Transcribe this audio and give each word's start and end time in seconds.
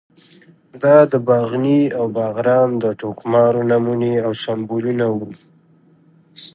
دا 0.83 0.97
د 1.11 1.13
باغني 1.27 1.81
او 1.97 2.05
باغران 2.17 2.69
د 2.83 2.85
ټوکمارو 2.99 3.61
نمونې 3.71 4.13
او 4.25 4.31
سمبولونه 4.43 5.05
وو. 5.17 5.29